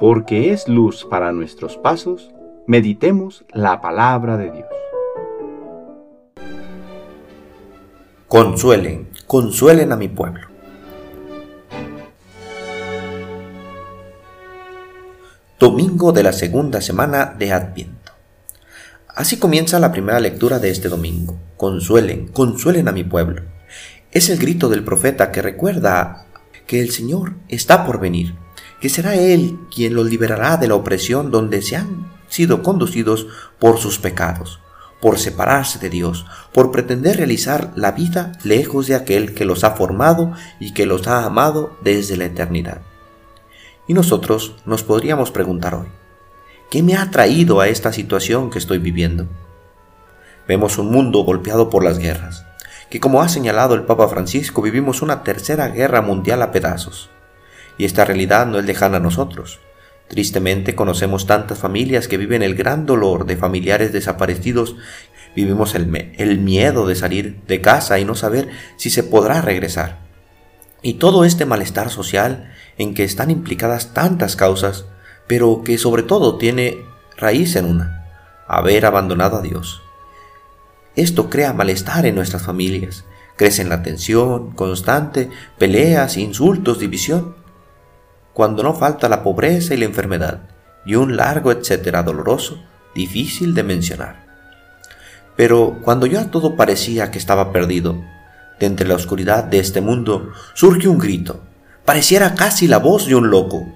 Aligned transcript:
porque 0.00 0.50
es 0.50 0.66
luz 0.66 1.06
para 1.08 1.30
nuestros 1.30 1.76
pasos, 1.76 2.30
meditemos 2.66 3.44
la 3.52 3.82
palabra 3.82 4.38
de 4.38 4.50
Dios. 4.50 4.68
Consuelen, 8.26 9.10
consuelen 9.26 9.92
a 9.92 9.96
mi 9.96 10.08
pueblo. 10.08 10.48
Domingo 15.58 16.12
de 16.12 16.22
la 16.22 16.32
segunda 16.32 16.80
semana 16.80 17.34
de 17.38 17.52
Adviento. 17.52 18.12
Así 19.14 19.38
comienza 19.38 19.78
la 19.78 19.92
primera 19.92 20.18
lectura 20.18 20.58
de 20.58 20.70
este 20.70 20.88
domingo. 20.88 21.36
Consuelen, 21.58 22.28
consuelen 22.28 22.88
a 22.88 22.92
mi 22.92 23.04
pueblo. 23.04 23.42
Es 24.12 24.30
el 24.30 24.38
grito 24.38 24.70
del 24.70 24.82
profeta 24.82 25.30
que 25.30 25.42
recuerda 25.42 26.24
que 26.66 26.80
el 26.80 26.90
Señor 26.90 27.34
está 27.48 27.84
por 27.84 28.00
venir, 28.00 28.34
que 28.80 28.88
será 28.88 29.14
Él 29.14 29.58
quien 29.72 29.94
los 29.94 30.08
liberará 30.08 30.56
de 30.56 30.68
la 30.68 30.74
opresión 30.74 31.30
donde 31.30 31.62
se 31.62 31.76
han 31.76 32.10
sido 32.28 32.62
conducidos 32.62 33.26
por 33.58 33.78
sus 33.78 33.98
pecados, 33.98 34.60
por 35.00 35.18
separarse 35.18 35.78
de 35.78 35.90
Dios, 35.90 36.26
por 36.52 36.70
pretender 36.70 37.16
realizar 37.16 37.72
la 37.76 37.92
vida 37.92 38.32
lejos 38.44 38.86
de 38.86 38.94
aquel 38.94 39.34
que 39.34 39.44
los 39.44 39.64
ha 39.64 39.72
formado 39.72 40.32
y 40.58 40.72
que 40.72 40.86
los 40.86 41.06
ha 41.08 41.24
amado 41.24 41.76
desde 41.82 42.16
la 42.16 42.24
eternidad. 42.24 42.82
Y 43.86 43.94
nosotros 43.94 44.54
nos 44.64 44.82
podríamos 44.82 45.30
preguntar 45.30 45.74
hoy, 45.74 45.88
¿qué 46.70 46.82
me 46.82 46.96
ha 46.96 47.10
traído 47.10 47.60
a 47.60 47.68
esta 47.68 47.92
situación 47.92 48.50
que 48.50 48.58
estoy 48.58 48.78
viviendo? 48.78 49.26
Vemos 50.46 50.78
un 50.78 50.90
mundo 50.90 51.20
golpeado 51.20 51.70
por 51.70 51.84
las 51.84 51.98
guerras, 51.98 52.46
que 52.88 53.00
como 53.00 53.20
ha 53.20 53.28
señalado 53.28 53.74
el 53.74 53.82
Papa 53.82 54.08
Francisco 54.08 54.62
vivimos 54.62 55.02
una 55.02 55.22
tercera 55.22 55.68
guerra 55.68 56.02
mundial 56.02 56.42
a 56.42 56.52
pedazos. 56.52 57.10
Y 57.80 57.86
esta 57.86 58.04
realidad 58.04 58.46
no 58.46 58.58
es 58.58 58.66
lejana 58.66 58.98
a 58.98 59.00
nosotros. 59.00 59.58
Tristemente 60.06 60.74
conocemos 60.74 61.24
tantas 61.24 61.56
familias 61.56 62.08
que 62.08 62.18
viven 62.18 62.42
el 62.42 62.54
gran 62.54 62.84
dolor 62.84 63.24
de 63.24 63.38
familiares 63.38 63.90
desaparecidos, 63.90 64.76
vivimos 65.34 65.74
el, 65.74 66.12
el 66.18 66.38
miedo 66.40 66.86
de 66.86 66.94
salir 66.94 67.40
de 67.46 67.62
casa 67.62 67.98
y 67.98 68.04
no 68.04 68.14
saber 68.14 68.50
si 68.76 68.90
se 68.90 69.02
podrá 69.02 69.40
regresar 69.40 70.10
y 70.82 70.94
todo 70.94 71.24
este 71.24 71.46
malestar 71.46 71.88
social 71.88 72.52
en 72.76 72.92
que 72.92 73.02
están 73.02 73.30
implicadas 73.30 73.94
tantas 73.94 74.36
causas, 74.36 74.84
pero 75.26 75.62
que 75.64 75.78
sobre 75.78 76.02
todo 76.02 76.36
tiene 76.36 76.84
raíz 77.16 77.56
en 77.56 77.64
una, 77.64 78.04
haber 78.46 78.84
abandonado 78.84 79.38
a 79.38 79.42
Dios. 79.42 79.80
Esto 80.96 81.30
crea 81.30 81.54
malestar 81.54 82.04
en 82.04 82.14
nuestras 82.14 82.42
familias, 82.42 83.06
crece 83.36 83.62
en 83.62 83.70
la 83.70 83.82
tensión 83.82 84.50
constante, 84.50 85.30
peleas, 85.56 86.18
insultos, 86.18 86.78
división, 86.78 87.39
cuando 88.32 88.62
no 88.62 88.74
falta 88.74 89.08
la 89.08 89.22
pobreza 89.22 89.74
y 89.74 89.78
la 89.78 89.84
enfermedad, 89.84 90.40
y 90.84 90.94
un 90.94 91.16
largo 91.16 91.52
etcétera 91.52 92.02
doloroso, 92.02 92.62
difícil 92.94 93.54
de 93.54 93.62
mencionar. 93.62 94.26
Pero 95.36 95.78
cuando 95.82 96.06
ya 96.06 96.30
todo 96.30 96.56
parecía 96.56 97.10
que 97.10 97.18
estaba 97.18 97.52
perdido, 97.52 98.02
de 98.60 98.66
entre 98.66 98.86
la 98.86 98.94
oscuridad 98.94 99.44
de 99.44 99.58
este 99.58 99.80
mundo 99.80 100.32
surge 100.54 100.86
un 100.86 100.98
grito. 100.98 101.40
Pareciera 101.84 102.34
casi 102.34 102.68
la 102.68 102.78
voz 102.78 103.06
de 103.06 103.14
un 103.14 103.30
loco, 103.30 103.66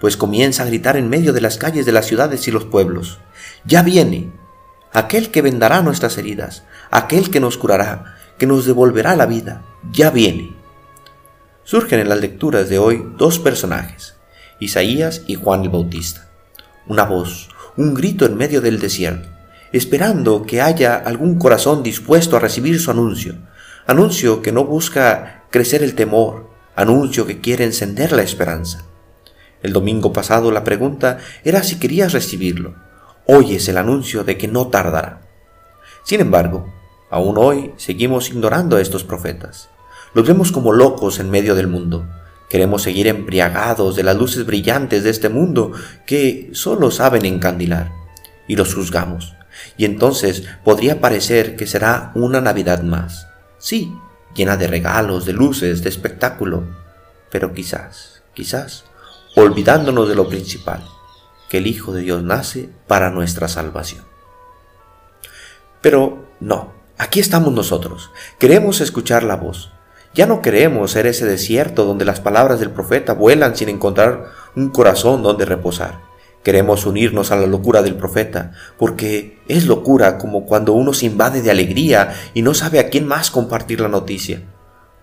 pues 0.00 0.16
comienza 0.16 0.64
a 0.64 0.66
gritar 0.66 0.96
en 0.96 1.08
medio 1.08 1.32
de 1.32 1.40
las 1.40 1.56
calles 1.56 1.86
de 1.86 1.92
las 1.92 2.06
ciudades 2.06 2.46
y 2.48 2.50
los 2.50 2.64
pueblos. 2.64 3.20
Ya 3.64 3.82
viene, 3.82 4.32
aquel 4.92 5.30
que 5.30 5.42
vendará 5.42 5.80
nuestras 5.80 6.18
heridas, 6.18 6.64
aquel 6.90 7.30
que 7.30 7.38
nos 7.38 7.56
curará, 7.56 8.16
que 8.36 8.48
nos 8.48 8.66
devolverá 8.66 9.14
la 9.14 9.26
vida, 9.26 9.62
ya 9.92 10.10
viene. 10.10 10.56
Surgen 11.72 12.00
en 12.00 12.10
las 12.10 12.20
lecturas 12.20 12.68
de 12.68 12.78
hoy 12.78 13.02
dos 13.16 13.38
personajes, 13.38 14.14
Isaías 14.60 15.22
y 15.26 15.36
Juan 15.36 15.62
el 15.62 15.70
Bautista. 15.70 16.28
Una 16.86 17.04
voz, 17.04 17.48
un 17.78 17.94
grito 17.94 18.26
en 18.26 18.36
medio 18.36 18.60
del 18.60 18.78
desierto, 18.78 19.30
esperando 19.72 20.42
que 20.42 20.60
haya 20.60 20.96
algún 20.96 21.38
corazón 21.38 21.82
dispuesto 21.82 22.36
a 22.36 22.40
recibir 22.40 22.78
su 22.78 22.90
anuncio, 22.90 23.36
Anuncio 23.86 24.42
que 24.42 24.52
no 24.52 24.66
busca 24.66 25.44
crecer 25.48 25.82
el 25.82 25.94
temor, 25.94 26.50
anuncio 26.76 27.26
que 27.26 27.40
quiere 27.40 27.64
encender 27.64 28.12
la 28.12 28.20
esperanza. 28.20 28.84
El 29.62 29.72
domingo 29.72 30.12
pasado 30.12 30.50
la 30.50 30.64
pregunta 30.64 31.20
era 31.42 31.62
si 31.62 31.78
querías 31.78 32.12
recibirlo. 32.12 32.74
Hoy 33.26 33.54
es 33.54 33.66
el 33.68 33.78
anuncio 33.78 34.24
de 34.24 34.36
que 34.36 34.46
no 34.46 34.66
tardará. 34.66 35.22
Sin 36.04 36.20
embargo, 36.20 36.70
aún 37.08 37.38
hoy 37.38 37.72
seguimos 37.78 38.28
ignorando 38.28 38.76
a 38.76 38.82
estos 38.82 39.04
profetas. 39.04 39.70
Los 40.14 40.26
vemos 40.26 40.52
como 40.52 40.72
locos 40.72 41.18
en 41.18 41.30
medio 41.30 41.54
del 41.54 41.68
mundo. 41.68 42.06
Queremos 42.48 42.82
seguir 42.82 43.08
embriagados 43.08 43.96
de 43.96 44.02
las 44.02 44.16
luces 44.16 44.44
brillantes 44.44 45.04
de 45.04 45.10
este 45.10 45.28
mundo 45.28 45.72
que 46.06 46.50
solo 46.52 46.90
saben 46.90 47.24
encandilar. 47.24 47.90
Y 48.46 48.56
los 48.56 48.74
juzgamos. 48.74 49.34
Y 49.76 49.84
entonces 49.84 50.44
podría 50.64 51.00
parecer 51.00 51.56
que 51.56 51.66
será 51.66 52.12
una 52.14 52.40
Navidad 52.40 52.82
más 52.82 53.26
sí, 53.62 53.96
llena 54.34 54.56
de 54.56 54.66
regalos, 54.66 55.24
de 55.24 55.32
luces, 55.32 55.82
de 55.82 55.88
espectáculo, 55.88 56.64
pero 57.30 57.54
quizás, 57.54 58.24
quizás, 58.34 58.84
olvidándonos 59.36 60.08
de 60.08 60.16
lo 60.16 60.28
principal, 60.28 60.84
que 61.48 61.58
el 61.58 61.68
Hijo 61.68 61.92
de 61.92 62.02
Dios 62.02 62.24
nace 62.24 62.68
para 62.88 63.10
nuestra 63.10 63.46
salvación. 63.46 64.04
Pero 65.80 66.26
no, 66.40 66.72
aquí 66.98 67.20
estamos 67.20 67.52
nosotros, 67.52 68.10
queremos 68.38 68.80
escuchar 68.80 69.22
la 69.22 69.36
voz. 69.36 69.70
Ya 70.14 70.26
no 70.26 70.42
queremos 70.42 70.90
ser 70.90 71.06
ese 71.06 71.24
desierto 71.24 71.84
donde 71.84 72.04
las 72.04 72.20
palabras 72.20 72.60
del 72.60 72.70
profeta 72.70 73.14
vuelan 73.14 73.56
sin 73.56 73.70
encontrar 73.70 74.26
un 74.54 74.68
corazón 74.68 75.22
donde 75.22 75.46
reposar. 75.46 76.00
Queremos 76.42 76.84
unirnos 76.84 77.30
a 77.30 77.36
la 77.36 77.46
locura 77.46 77.82
del 77.82 77.94
profeta, 77.94 78.52
porque 78.76 79.38
es 79.48 79.66
locura 79.66 80.18
como 80.18 80.44
cuando 80.44 80.74
uno 80.74 80.92
se 80.92 81.06
invade 81.06 81.40
de 81.40 81.50
alegría 81.50 82.14
y 82.34 82.42
no 82.42 82.52
sabe 82.52 82.78
a 82.78 82.90
quién 82.90 83.06
más 83.06 83.30
compartir 83.30 83.80
la 83.80 83.88
noticia. 83.88 84.42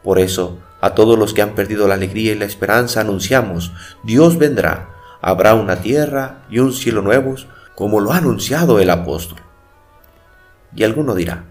Por 0.03 0.19
eso, 0.19 0.59
a 0.79 0.93
todos 0.93 1.17
los 1.17 1.33
que 1.33 1.41
han 1.41 1.55
perdido 1.55 1.87
la 1.87 1.95
alegría 1.95 2.33
y 2.33 2.35
la 2.35 2.45
esperanza 2.45 3.01
anunciamos, 3.01 3.71
Dios 4.03 4.37
vendrá, 4.37 4.89
habrá 5.21 5.55
una 5.55 5.77
tierra 5.77 6.45
y 6.51 6.59
un 6.59 6.71
cielo 6.71 7.01
nuevos, 7.01 7.47
como 7.73 7.99
lo 7.99 8.11
ha 8.11 8.17
anunciado 8.17 8.79
el 8.79 8.89
apóstol. 8.89 9.39
Y 10.75 10.83
alguno 10.83 11.15
dirá, 11.15 11.45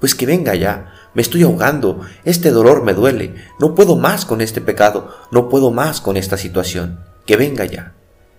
pues 0.00 0.14
que 0.14 0.26
venga 0.26 0.54
ya, 0.54 0.94
me 1.14 1.22
estoy 1.22 1.42
ahogando, 1.42 2.00
este 2.24 2.50
dolor 2.50 2.84
me 2.84 2.94
duele, 2.94 3.34
no 3.58 3.74
puedo 3.74 3.96
más 3.96 4.24
con 4.24 4.40
este 4.40 4.60
pecado, 4.60 5.14
no 5.30 5.48
puedo 5.48 5.70
más 5.70 6.00
con 6.00 6.16
esta 6.16 6.36
situación, 6.36 7.00
que 7.26 7.36
venga 7.36 7.64
ya. 7.64 7.94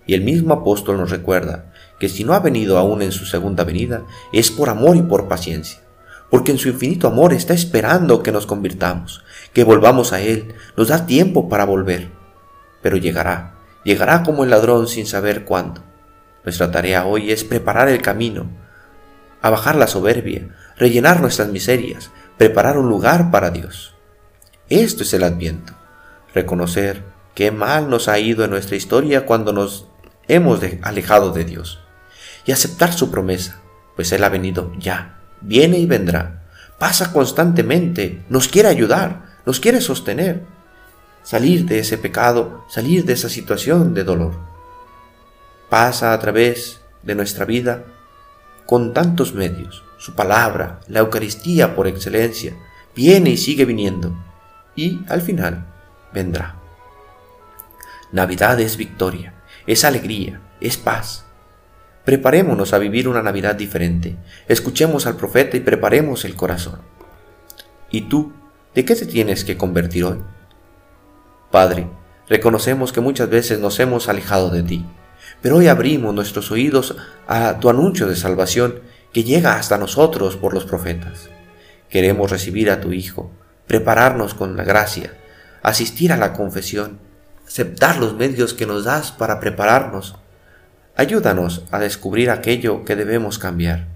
Y 0.06 0.14
el 0.14 0.22
mismo 0.22 0.54
apóstol 0.54 0.96
nos 0.96 1.10
recuerda 1.10 1.72
que 1.98 2.08
si 2.08 2.24
no 2.24 2.34
ha 2.34 2.40
venido 2.40 2.78
aún 2.78 3.02
en 3.02 3.12
su 3.12 3.26
segunda 3.26 3.64
venida, 3.64 4.04
es 4.32 4.50
por 4.50 4.68
amor 4.68 4.96
y 4.96 5.02
por 5.02 5.28
paciencia, 5.28 5.80
porque 6.30 6.52
en 6.52 6.58
su 6.58 6.68
infinito 6.68 7.06
amor 7.06 7.32
está 7.32 7.54
esperando 7.54 8.22
que 8.22 8.32
nos 8.32 8.46
convirtamos, 8.46 9.22
que 9.52 9.64
volvamos 9.64 10.12
a 10.12 10.20
Él, 10.20 10.54
nos 10.76 10.88
da 10.88 11.06
tiempo 11.06 11.48
para 11.48 11.64
volver. 11.64 12.10
Pero 12.82 12.96
llegará, 12.96 13.54
llegará 13.84 14.22
como 14.22 14.44
el 14.44 14.50
ladrón 14.50 14.88
sin 14.88 15.06
saber 15.06 15.44
cuándo. 15.44 15.82
Nuestra 16.44 16.70
tarea 16.70 17.04
hoy 17.04 17.30
es 17.30 17.44
preparar 17.44 17.88
el 17.88 18.00
camino, 18.00 18.50
abajar 19.42 19.76
la 19.76 19.86
soberbia, 19.86 20.48
rellenar 20.76 21.20
nuestras 21.20 21.48
miserias, 21.48 22.10
preparar 22.40 22.78
un 22.78 22.88
lugar 22.88 23.30
para 23.30 23.50
Dios. 23.50 23.92
Esto 24.70 25.02
es 25.02 25.12
el 25.12 25.24
adviento, 25.24 25.74
reconocer 26.32 27.04
qué 27.34 27.50
mal 27.50 27.90
nos 27.90 28.08
ha 28.08 28.18
ido 28.18 28.46
en 28.46 28.50
nuestra 28.50 28.76
historia 28.76 29.26
cuando 29.26 29.52
nos 29.52 29.88
hemos 30.26 30.58
alejado 30.80 31.32
de 31.32 31.44
Dios. 31.44 31.80
Y 32.46 32.52
aceptar 32.52 32.94
su 32.94 33.10
promesa, 33.10 33.60
pues 33.94 34.10
Él 34.12 34.24
ha 34.24 34.30
venido 34.30 34.72
ya, 34.78 35.20
viene 35.42 35.80
y 35.80 35.84
vendrá. 35.84 36.44
Pasa 36.78 37.12
constantemente, 37.12 38.24
nos 38.30 38.48
quiere 38.48 38.70
ayudar, 38.70 39.20
nos 39.44 39.60
quiere 39.60 39.82
sostener. 39.82 40.42
Salir 41.22 41.66
de 41.66 41.80
ese 41.80 41.98
pecado, 41.98 42.64
salir 42.70 43.04
de 43.04 43.12
esa 43.12 43.28
situación 43.28 43.92
de 43.92 44.04
dolor. 44.04 44.32
Pasa 45.68 46.14
a 46.14 46.18
través 46.18 46.80
de 47.02 47.14
nuestra 47.14 47.44
vida 47.44 47.84
con 48.64 48.94
tantos 48.94 49.34
medios, 49.34 49.84
su 50.00 50.14
palabra, 50.14 50.80
la 50.88 51.00
Eucaristía 51.00 51.76
por 51.76 51.86
excelencia, 51.86 52.54
viene 52.96 53.28
y 53.30 53.36
sigue 53.36 53.66
viniendo, 53.66 54.16
y 54.74 55.02
al 55.08 55.20
final 55.20 55.66
vendrá. 56.14 56.56
Navidad 58.10 58.58
es 58.60 58.78
victoria, 58.78 59.34
es 59.66 59.84
alegría, 59.84 60.40
es 60.58 60.78
paz. 60.78 61.26
Preparémonos 62.06 62.72
a 62.72 62.78
vivir 62.78 63.08
una 63.08 63.22
Navidad 63.22 63.56
diferente, 63.56 64.16
escuchemos 64.48 65.06
al 65.06 65.16
profeta 65.16 65.58
y 65.58 65.60
preparemos 65.60 66.24
el 66.24 66.34
corazón. 66.34 66.80
¿Y 67.90 68.02
tú, 68.08 68.32
de 68.74 68.86
qué 68.86 68.96
te 68.96 69.04
tienes 69.04 69.44
que 69.44 69.58
convertir 69.58 70.04
hoy? 70.04 70.22
Padre, 71.50 71.90
reconocemos 72.26 72.94
que 72.94 73.02
muchas 73.02 73.28
veces 73.28 73.60
nos 73.60 73.78
hemos 73.80 74.08
alejado 74.08 74.48
de 74.48 74.62
ti, 74.62 74.86
pero 75.42 75.56
hoy 75.56 75.68
abrimos 75.68 76.14
nuestros 76.14 76.50
oídos 76.50 76.96
a 77.28 77.58
tu 77.60 77.68
anuncio 77.68 78.06
de 78.06 78.16
salvación 78.16 78.80
que 79.12 79.24
llega 79.24 79.56
hasta 79.56 79.78
nosotros 79.78 80.36
por 80.36 80.54
los 80.54 80.64
profetas. 80.64 81.28
Queremos 81.88 82.30
recibir 82.30 82.70
a 82.70 82.80
tu 82.80 82.92
Hijo, 82.92 83.30
prepararnos 83.66 84.34
con 84.34 84.56
la 84.56 84.64
gracia, 84.64 85.12
asistir 85.62 86.12
a 86.12 86.16
la 86.16 86.32
confesión, 86.32 86.98
aceptar 87.46 87.98
los 87.98 88.14
medios 88.14 88.54
que 88.54 88.66
nos 88.66 88.84
das 88.84 89.12
para 89.12 89.40
prepararnos 89.40 90.16
Ayúdanos 91.00 91.64
a 91.70 91.78
descubrir 91.78 92.28
aquello 92.28 92.84
que 92.84 92.94
debemos 92.94 93.38
cambiar, 93.38 93.86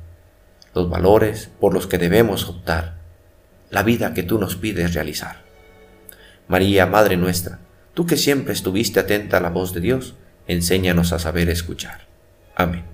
los 0.75 0.89
valores 0.89 1.51
por 1.61 1.75
los 1.75 1.87
que 1.87 1.99
debemos 1.99 2.49
optar, 2.49 2.97
la 3.71 3.83
vida 3.83 4.15
que 4.15 4.23
tú 4.23 4.39
nos 4.39 4.57
pides 4.57 4.95
realizar. 4.95 5.43
María, 6.49 6.87
Madre 6.87 7.19
nuestra, 7.19 7.59
tú 7.93 8.07
que 8.07 8.17
siempre 8.17 8.55
estuviste 8.55 9.01
atenta 9.01 9.37
a 9.37 9.41
la 9.41 9.51
voz 9.51 9.75
de 9.75 9.81
Dios, 9.81 10.15
enséñanos 10.47 11.13
a 11.13 11.19
saber 11.19 11.51
escuchar. 11.51 12.07
Amén. 12.57 12.94